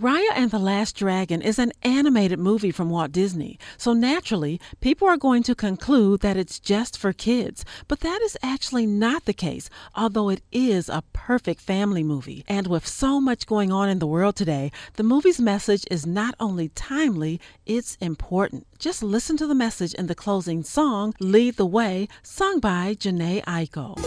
[0.00, 5.06] Raya and the Last Dragon is an animated movie from Walt Disney, so naturally, people
[5.06, 7.66] are going to conclude that it's just for kids.
[7.86, 12.46] But that is actually not the case, although it is a perfect family movie.
[12.48, 16.34] And with so much going on in the world today, the movie's message is not
[16.40, 18.66] only timely, it's important.
[18.78, 23.44] Just listen to the message in the closing song, Lead the Way, sung by Jhené
[23.44, 23.98] Aiko.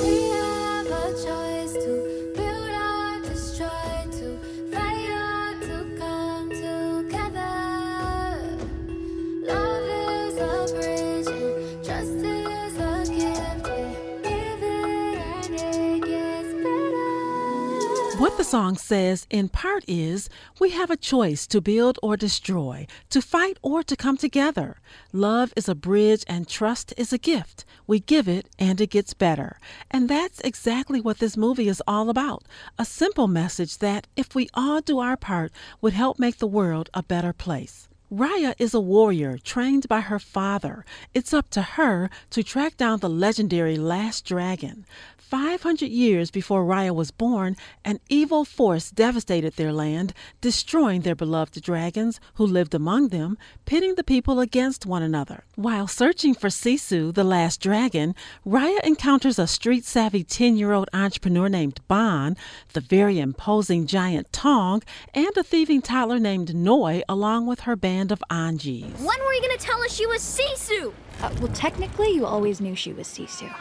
[18.19, 22.85] What the song says in part is we have a choice to build or destroy,
[23.09, 24.77] to fight or to come together.
[25.11, 27.65] Love is a bridge and trust is a gift.
[27.87, 29.57] We give it and it gets better.
[29.89, 32.43] And that's exactly what this movie is all about.
[32.77, 36.91] A simple message that, if we all do our part, would help make the world
[36.93, 37.89] a better place.
[38.13, 40.85] Raya is a warrior trained by her father.
[41.15, 44.85] It's up to her to track down the legendary Last Dragon.
[45.17, 51.59] 500 years before Raya was born, an evil force devastated their land, destroying their beloved
[51.63, 55.43] dragons who lived among them, pitting the people against one another.
[55.55, 58.13] While searching for Sisu, the last dragon,
[58.45, 62.37] Raya encounters a street savvy 10 year old entrepreneur named Boun,
[62.73, 64.83] the very imposing giant Tong,
[65.15, 68.83] and a thieving toddler named Noi, along with her band of Ongis.
[68.99, 70.93] When were you going to tell us she was Sisu?
[71.21, 73.53] Uh, well, technically, you always knew she was Sisu.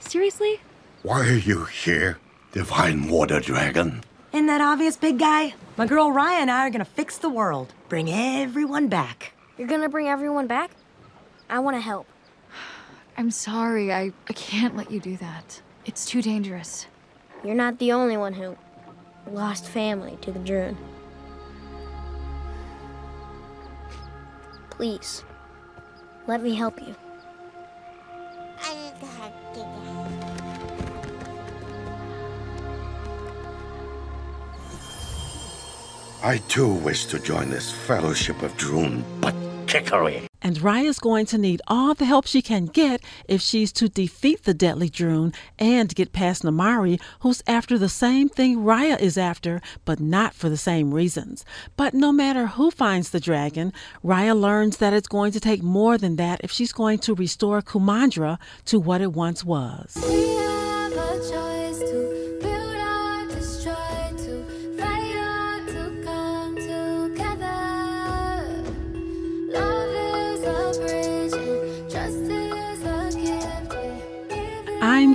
[0.00, 0.60] Seriously?
[1.02, 2.18] Why are you here,
[2.52, 4.02] Divine Water Dragon?
[4.32, 5.54] Isn't that obvious, big guy?
[5.76, 7.72] My girl Raya and I are gonna fix the world.
[7.88, 9.32] Bring everyone back.
[9.56, 10.70] You're gonna bring everyone back?
[11.48, 12.06] I wanna help.
[13.16, 15.62] I'm sorry, I, I can't let you do that.
[15.86, 16.86] It's too dangerous.
[17.44, 18.56] You're not the only one who
[19.30, 20.76] lost family to the Druun.
[24.78, 25.24] Please,
[26.28, 26.94] let me help you.
[36.22, 39.34] I too wish to join this fellowship of Druun, but
[39.66, 40.27] Kikari.
[40.48, 44.44] And Raya's going to need all the help she can get if she's to defeat
[44.44, 49.60] the deadly Druun and get past Namaari, who's after the same thing Raya is after,
[49.84, 51.44] but not for the same reasons.
[51.76, 55.98] But no matter who finds the dragon, Raya learns that it's going to take more
[55.98, 59.98] than that if she's going to restore Kumandra to what it once was.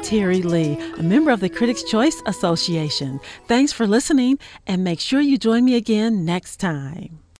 [0.04, 3.20] Terri Lee, a member of the Critics' Choice Association.
[3.48, 4.38] Thanks for listening,
[4.68, 7.23] and make sure you join me again next time.